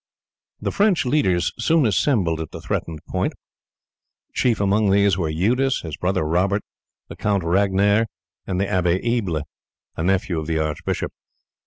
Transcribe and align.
The 0.59 0.71
French 0.71 1.05
leaders 1.05 1.51
soon 1.59 1.85
assembled 1.85 2.41
at 2.41 2.49
the 2.49 2.59
threatened 2.59 3.01
point. 3.07 3.33
Chief 4.33 4.59
among 4.59 4.89
these 4.89 5.15
were 5.15 5.29
Eudes, 5.29 5.81
his 5.81 5.95
brother 5.95 6.23
Robert, 6.23 6.63
the 7.07 7.15
Count 7.15 7.43
Ragenaire, 7.43 8.07
and 8.47 8.59
the 8.59 8.67
Abbe 8.67 8.99
Ebble, 8.99 9.43
a 9.95 10.01
nephew 10.03 10.39
of 10.39 10.47
the 10.47 10.57
archbishop. 10.57 11.11